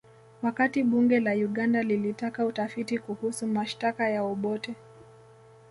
[0.41, 4.75] Wakati bunge la Uganda lilitaka utafiti kuhusu mashtaka ya Obote